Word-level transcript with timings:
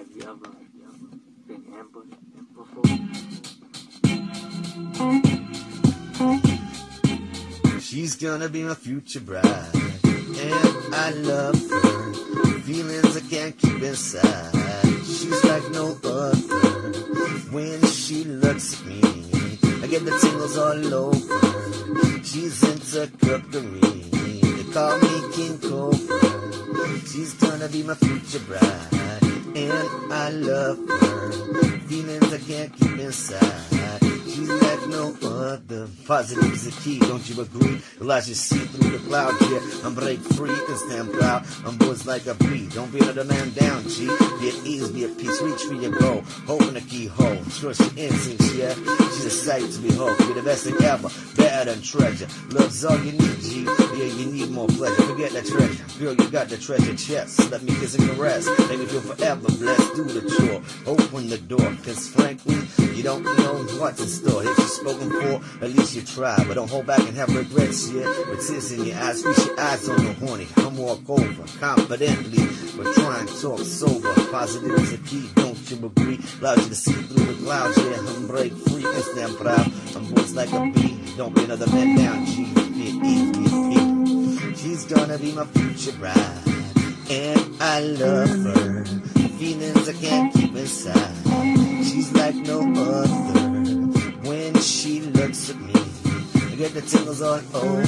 Have 0.00 0.08
you 0.16 0.22
ever, 0.22 0.48
have 0.48 0.72
you 0.74 0.84
ever 0.88 1.08
been 1.46 1.62
ambushed 1.74 2.16
before? 2.56 2.88
She's 7.82 8.16
gonna 8.16 8.48
be 8.48 8.62
my 8.62 8.74
future 8.74 9.20
bride, 9.20 9.44
and 9.44 10.94
I 10.94 11.10
love 11.16 11.60
her. 11.68 12.12
Feelings 12.60 13.14
I 13.14 13.20
can't 13.28 13.58
keep 13.58 13.82
inside. 13.82 14.54
She's 15.04 15.44
like 15.44 15.70
no 15.70 15.98
other. 16.02 16.34
When 17.50 17.84
she 17.84 18.24
looks 18.24 18.80
at 18.80 18.86
me, 18.86 19.02
I 19.82 19.86
get 19.86 20.06
the 20.06 20.18
tingles 20.18 20.56
all 20.56 20.94
over. 20.94 22.24
She's 22.24 22.62
into 22.62 23.06
cookery. 23.18 24.09
Call 24.72 24.98
me 25.00 25.32
King 25.32 25.58
Cobra. 25.58 26.20
She's 27.04 27.34
gonna 27.34 27.68
be 27.68 27.82
my 27.82 27.94
future 27.94 28.38
bride, 28.46 29.20
and 29.56 30.12
I 30.12 30.30
love 30.30 30.78
her. 30.88 31.32
I 31.88 31.99
can't 32.50 32.74
keep 32.74 32.98
inside. 32.98 33.70
She's 34.24 34.48
like 34.48 34.88
no 34.88 35.14
other. 35.22 35.88
Positive 36.06 36.52
is 36.52 36.64
the 36.64 36.82
key, 36.82 36.98
don't 36.98 37.28
you 37.28 37.42
agree? 37.42 37.80
Well, 38.00 38.12
I 38.12 38.20
see 38.20 38.58
through 38.58 38.90
the 38.90 38.98
clouds, 39.06 39.38
yeah. 39.50 39.60
I'm 39.86 39.94
break 39.94 40.18
free 40.34 40.50
and 40.50 40.78
stand 40.78 41.12
proud. 41.12 41.46
I'm 41.64 41.76
boys 41.76 42.06
like 42.06 42.26
a 42.26 42.34
bee. 42.34 42.68
Don't 42.68 42.92
be 42.92 42.98
another 43.00 43.24
man 43.24 43.50
down, 43.50 43.86
G. 43.88 44.06
Be 44.40 44.48
at 44.48 44.66
ease, 44.66 44.90
be 44.90 45.04
at 45.04 45.18
peace, 45.18 45.40
reach 45.42 45.62
for 45.62 45.74
your 45.74 45.92
goal. 45.92 46.24
Open 46.48 46.74
the 46.74 46.80
keyhole, 46.80 47.36
trust 47.58 47.80
your 47.80 48.06
instincts, 48.06 48.54
yeah. 48.54 48.74
She's 48.74 49.26
a 49.26 49.30
sight 49.30 49.70
to 49.70 49.80
behold. 49.80 50.18
Be 50.18 50.32
the 50.32 50.42
best 50.42 50.64
thing 50.64 50.80
ever, 50.82 51.08
better 51.36 51.70
than 51.70 51.82
treasure. 51.82 52.28
Love's 52.50 52.84
all 52.84 52.98
you 52.98 53.12
need, 53.12 53.40
G. 53.42 53.64
Yeah, 53.64 54.10
you 54.18 54.26
need 54.26 54.50
more 54.50 54.68
pleasure. 54.68 55.02
Forget 55.02 55.32
that 55.32 55.46
treasure. 55.46 55.84
Girl, 55.98 56.14
you 56.14 56.30
got 56.30 56.48
the 56.48 56.56
treasure 56.56 56.96
chest. 56.96 57.50
Let 57.50 57.62
me 57.62 57.74
kiss 57.74 57.94
and 57.96 58.08
caress. 58.10 58.48
Make 58.68 58.78
me 58.78 58.86
feel 58.86 59.02
forever 59.02 59.48
blessed. 59.58 59.94
Do 59.94 60.04
the 60.04 60.22
chore. 60.34 60.62
Open 60.86 61.28
the 61.28 61.38
door. 61.38 61.76
Cause 61.84 62.08
you 62.46 63.02
don't 63.02 63.24
know 63.24 63.54
what's 63.78 64.00
in 64.00 64.08
store. 64.08 64.42
If 64.42 64.58
you're 64.58 64.66
spoken 64.66 65.10
for, 65.10 65.64
at 65.64 65.70
least 65.70 65.94
you 65.96 66.02
try. 66.02 66.36
But 66.46 66.54
don't 66.54 66.70
hold 66.70 66.86
back 66.86 67.00
and 67.00 67.16
have 67.16 67.34
regrets, 67.34 67.90
yeah. 67.90 68.06
With 68.28 68.46
tears 68.46 68.72
in 68.72 68.84
your 68.84 68.96
eyes, 68.96 69.22
feast 69.22 69.46
your 69.46 69.60
eyes 69.60 69.88
on 69.88 70.04
the 70.04 70.12
horny. 70.14 70.46
I'm 70.56 70.76
walk 70.76 71.08
over 71.08 71.44
confidently, 71.58 72.46
but 72.76 72.94
try 72.94 73.20
and 73.20 73.28
talk 73.40 73.60
sober. 73.60 74.12
Positive 74.30 74.70
is 74.78 74.92
a 74.92 74.98
key, 74.98 75.28
don't 75.34 75.70
you 75.70 75.86
agree? 75.86 76.20
Allows 76.40 76.58
you 76.58 76.68
to 76.68 76.74
see 76.74 76.92
through 76.92 77.24
the 77.24 77.42
clouds, 77.42 77.78
yeah. 77.78 77.98
I'm 77.98 78.26
break 78.26 78.52
free 78.52 78.84
and 78.84 79.04
stand 79.04 79.36
proud. 79.36 79.66
I'm 79.96 80.04
voiced 80.14 80.34
like 80.34 80.52
a 80.52 80.70
bee. 80.74 80.98
Don't 81.16 81.34
be 81.34 81.44
another 81.44 81.66
man 81.68 81.96
down, 81.96 82.26
G. 82.26 82.46
She's 84.56 84.84
gonna 84.84 85.18
be 85.18 85.32
my 85.32 85.46
future 85.46 85.92
bride, 85.92 86.16
and 87.10 87.56
I 87.60 87.80
love 87.80 88.28
her. 88.28 88.84
Feelings 89.38 89.88
I 89.88 89.92
can't 89.94 90.34
keep 90.34 90.54
inside. 90.54 91.59
She's 91.90 92.12
like 92.12 92.36
no 92.36 92.60
other. 92.60 93.08
When 94.22 94.54
she 94.60 95.00
looks 95.00 95.50
at 95.50 95.60
me, 95.60 95.72
I 95.74 96.54
get 96.54 96.72
the 96.72 96.82
tingles 96.82 97.20
all 97.20 97.40
over. 97.52 97.84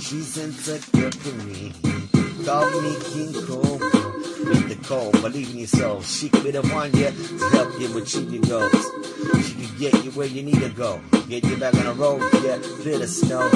She's 0.00 0.36
into 0.36 0.80
cookery. 0.90 1.72
Call 2.44 2.68
me 2.82 2.96
King 3.12 3.32
Cobra. 3.46 3.90
Beat 4.50 4.68
the 4.70 4.78
cold, 4.82 5.12
believe 5.22 5.50
in 5.52 5.58
yourself. 5.58 6.04
She 6.04 6.30
could 6.30 6.42
be 6.42 6.50
the 6.50 6.62
one, 6.62 6.90
yeah, 6.94 7.10
to 7.10 7.48
help 7.50 7.80
you 7.80 7.96
achieve 7.96 8.32
your 8.32 8.42
goals. 8.42 8.84
She 9.46 9.54
could 9.54 9.78
get 9.78 10.04
you 10.04 10.10
where 10.10 10.26
you 10.26 10.42
need 10.42 10.60
to 10.60 10.70
go. 10.70 11.00
Get 11.30 11.44
you 11.44 11.56
back 11.58 11.74
on 11.74 11.84
the 11.84 11.92
road, 11.92 12.22
yeah, 12.42 12.58
clear 12.82 12.98
the 12.98 13.06
snow. 13.06 13.48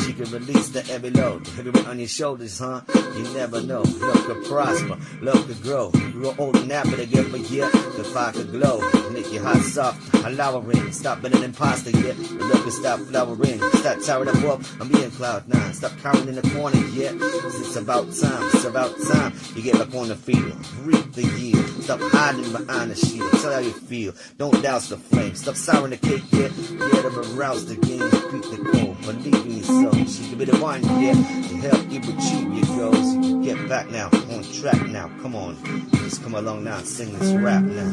She 0.00 0.14
can 0.14 0.30
release 0.32 0.70
the 0.70 0.80
heavy 0.80 1.10
load. 1.10 1.46
Heavy 1.48 1.68
weight 1.68 1.86
on 1.86 1.98
your 1.98 2.08
shoulders, 2.08 2.58
huh? 2.58 2.80
You 3.14 3.24
never 3.34 3.60
know. 3.60 3.82
Love 3.82 4.24
could 4.24 4.44
prosper, 4.46 4.96
love 5.20 5.46
could 5.46 5.62
grow. 5.62 5.90
Grow 5.90 6.34
old 6.38 6.56
happy 6.70 6.96
to 6.96 7.04
get, 7.04 7.30
but 7.30 7.40
yeah, 7.50 7.68
the 7.68 8.04
fire 8.14 8.32
could 8.32 8.50
glow. 8.50 8.80
Make 9.10 9.30
your 9.30 9.42
heart 9.42 9.58
soft, 9.58 10.14
allowing. 10.24 10.90
Stop 10.92 11.20
being 11.20 11.36
an 11.36 11.42
imposter, 11.42 11.90
yeah. 11.90 12.14
The 12.14 12.46
love 12.46 12.64
could 12.64 12.72
stop 12.72 13.00
flowering. 13.00 13.60
Stop 13.74 14.00
towering 14.00 14.46
up. 14.46 14.60
I'm 14.80 14.88
being 14.88 15.10
cloud 15.10 15.46
nine. 15.48 15.74
Stop 15.74 15.92
cowering 16.02 16.28
in 16.28 16.36
the 16.36 16.50
corner, 16.50 16.78
yeah. 16.94 17.12
It's 17.12 17.76
about 17.76 18.04
time, 18.14 18.48
it's 18.54 18.64
about 18.64 18.96
time. 19.12 19.34
You 19.54 19.60
get 19.60 19.74
back 19.78 19.94
on 19.94 20.08
the 20.08 20.16
field, 20.16 20.56
reap 20.80 21.12
the 21.12 21.24
yield. 21.24 21.66
Stop 21.82 22.00
hiding 22.00 22.50
behind 22.52 22.90
the 22.90 22.94
shield. 22.94 23.30
Tell 23.32 23.52
how 23.52 23.58
you 23.58 23.72
feel. 23.72 24.14
Don't 24.38 24.62
douse 24.62 24.88
the 24.88 24.96
flame. 24.96 25.34
Stop 25.34 25.56
souring 25.56 25.90
the 25.90 25.96
cake, 25.96 26.22
yeah. 26.30 26.48
Get 26.92 27.01
them 27.02 27.18
arouse 27.38 27.66
the 27.66 27.76
game. 27.76 27.98
Beat 28.32 28.42
the 28.50 28.70
cold. 28.72 29.00
Believe 29.02 29.46
in 29.46 29.56
yourself. 29.58 29.96
She 30.08 30.28
could 30.28 30.38
be 30.38 30.44
the 30.44 30.56
one, 30.58 30.82
yeah, 31.00 31.14
to 31.14 31.56
help 31.56 31.90
you 31.90 31.98
achieve 31.98 32.52
your 32.52 32.76
goals. 32.76 33.14
You 33.14 33.42
get 33.42 33.68
back 33.68 33.90
now, 33.90 34.08
on 34.30 34.42
track 34.44 34.86
now. 34.88 35.10
Come 35.20 35.34
on, 35.34 35.56
just 35.92 36.22
come 36.22 36.34
along 36.34 36.64
now, 36.64 36.78
sing 36.78 37.16
this 37.18 37.32
rap 37.34 37.62
now. 37.62 37.92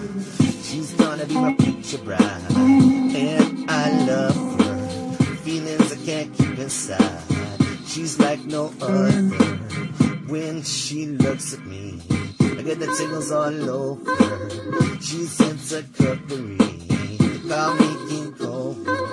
She's 0.62 0.94
gonna 0.94 1.26
be 1.26 1.34
my 1.36 1.56
future 1.56 1.98
bride, 2.00 2.22
and 2.56 3.70
I 3.70 4.06
love 4.06 4.62
her. 4.62 5.16
Feelings 5.44 5.92
I 5.92 6.06
can't 6.06 6.34
keep 6.38 6.60
inside. 6.60 7.24
She's 7.88 8.20
like 8.20 8.44
no 8.46 8.72
other. 8.82 9.12
When 10.28 10.62
she 10.62 11.08
looks 11.08 11.54
at 11.56 11.66
me, 11.66 12.00
I 12.40 12.62
get 12.62 12.80
the 12.80 12.94
tingles 12.98 13.32
all 13.32 13.70
over. 13.70 15.02
She's 15.02 15.40
into 15.40 15.84
cookery. 15.98 16.99
They 17.50 18.30
call 18.38 19.09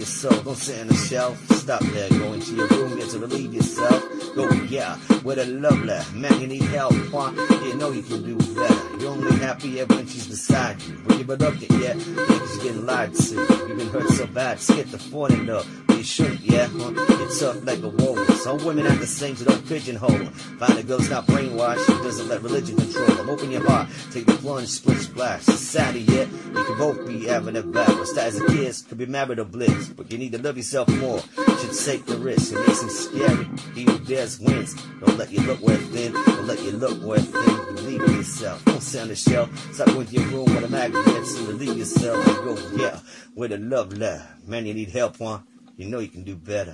yourself, 0.00 0.44
don't 0.44 0.56
sit 0.56 0.78
in 0.78 0.88
the 0.88 0.94
shelf. 0.94 1.38
Stop 1.52 1.82
there, 1.82 2.08
go 2.08 2.32
into 2.32 2.54
your 2.54 2.66
room, 2.68 2.96
get 2.96 3.10
to 3.10 3.18
relieve 3.18 3.52
yourself. 3.54 4.02
Go, 4.34 4.50
yeah, 4.68 4.96
with 5.22 5.38
a 5.38 5.46
lovely 5.46 5.98
man, 6.18 6.40
you 6.40 6.46
need 6.46 6.62
help, 6.62 6.94
huh? 7.12 7.32
You 7.64 7.74
know 7.74 7.90
you 7.90 8.02
can 8.02 8.22
do 8.22 8.36
better. 8.54 8.98
You're 8.98 9.10
only 9.10 9.36
happier 9.36 9.84
when 9.86 10.06
she's 10.06 10.26
beside 10.26 10.80
you. 10.82 10.94
When 11.04 11.18
you've 11.18 11.26
been 11.26 11.42
up 11.42 11.54
it 11.60 11.70
yet, 11.72 11.96
She's 12.50 12.62
getting 12.62 12.86
lied 12.86 13.14
to. 13.14 13.34
You've 13.34 13.78
been 13.78 13.88
hurt 13.88 14.08
so 14.10 14.26
bad, 14.26 14.58
skip 14.58 14.90
the 14.90 14.98
phone 14.98 15.32
and 15.32 15.50
up. 15.50 15.66
You 15.90 16.02
shouldn't, 16.02 16.40
yeah, 16.40 16.66
huh? 16.66 16.92
It's 17.24 17.42
up 17.42 17.64
like 17.64 17.82
a 17.82 17.88
walrus. 17.88 18.42
Some 18.42 18.64
women 18.64 18.86
act 18.86 19.00
the 19.00 19.06
same, 19.06 19.36
so 19.36 19.44
don't 19.44 19.68
pigeonhole 19.68 20.10
them. 20.10 20.32
Find 20.32 20.78
a 20.78 20.82
girl 20.82 20.98
that's 20.98 21.10
not 21.10 21.26
brainwashed, 21.26 21.84
who 21.84 22.02
doesn't 22.02 22.28
let 22.28 22.42
religion 22.42 22.76
control 22.76 23.06
them. 23.08 23.28
Open 23.28 23.50
your 23.50 23.68
heart, 23.68 23.88
take 24.10 24.26
the 24.26 24.32
plunge, 24.32 24.68
split 24.68 24.98
splash. 24.98 25.42
Society, 25.42 26.00
yeah, 26.00 26.24
you 26.24 26.64
can 26.64 26.78
both 26.78 27.06
be 27.06 27.26
having 27.26 27.54
it 27.54 27.70
backwards. 27.70 28.16
As 28.16 28.40
a 28.40 28.46
kiss, 28.46 28.82
could 28.82 28.98
be 28.98 29.06
married 29.06 29.38
or 29.38 29.44
bliss, 29.44 29.89
but 29.96 30.10
you 30.10 30.18
need 30.18 30.32
to 30.32 30.42
love 30.42 30.56
yourself 30.56 30.88
more. 30.88 31.20
You 31.36 31.58
should 31.58 31.84
take 31.84 32.06
the 32.06 32.18
risk. 32.18 32.52
It 32.52 32.66
makes 32.66 32.82
him 32.82 32.90
scary. 32.90 33.48
He 33.74 33.84
who 33.84 33.98
dares 34.00 34.38
wins. 34.40 34.74
Don't 35.04 35.16
let 35.16 35.30
you 35.30 35.40
look 35.42 35.60
within. 35.60 36.12
Don't 36.12 36.46
let 36.46 36.62
you 36.62 36.72
look 36.72 37.02
within. 37.02 37.74
Believe 37.74 38.02
in 38.02 38.16
yourself. 38.16 38.64
Don't 38.64 38.82
sit 38.82 39.02
on 39.02 39.08
the 39.08 39.16
shelf. 39.16 39.74
Stop 39.74 39.88
going 39.88 40.06
to 40.06 40.14
your 40.14 40.24
room 40.26 40.44
with 40.44 40.64
a 40.64 40.68
magnets 40.68 41.38
and 41.38 41.48
relieve 41.48 41.78
yourself. 41.78 42.26
And 42.26 42.36
go, 42.44 42.76
yeah, 42.76 43.00
with 43.34 43.52
a 43.52 43.58
love 43.58 43.92
letter. 43.96 44.26
Man, 44.46 44.66
you 44.66 44.74
need 44.74 44.90
help, 44.90 45.16
huh? 45.18 45.38
You 45.76 45.86
know 45.86 46.00
you 46.00 46.08
can 46.08 46.24
do 46.24 46.36
better. 46.36 46.68